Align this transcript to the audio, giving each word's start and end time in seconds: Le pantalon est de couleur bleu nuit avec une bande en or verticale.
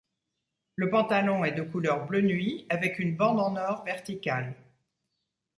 Le 0.77 0.89
pantalon 0.89 1.45
est 1.45 1.51
de 1.51 1.61
couleur 1.61 2.07
bleu 2.07 2.21
nuit 2.23 2.65
avec 2.69 2.97
une 2.97 3.15
bande 3.15 3.39
en 3.39 3.55
or 3.55 3.83
verticale. 3.83 4.55